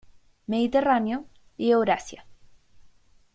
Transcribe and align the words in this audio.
Mediterráneo, 0.47 1.27
y 1.59 1.69
Eurasia. 1.73 2.25